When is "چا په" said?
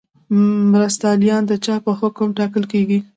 1.65-1.91